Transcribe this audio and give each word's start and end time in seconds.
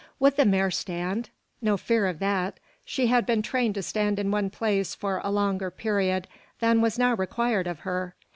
Would 0.19 0.35
the 0.35 0.45
mare 0.45 0.71
stand? 0.71 1.29
No 1.61 1.77
fear 1.77 2.07
of 2.07 2.17
that. 2.17 2.59
She 2.83 3.05
had 3.05 3.23
been 3.23 3.43
trained 3.43 3.75
to 3.75 3.83
stand 3.83 4.17
in 4.17 4.31
one 4.31 4.49
place 4.49 4.95
for 4.95 5.21
a 5.23 5.29
longer 5.29 5.69
period 5.69 6.27
than 6.59 6.81
was 6.81 6.97
now 6.97 7.13
required 7.13 7.67
of 7.67 7.81
her. 7.81 8.15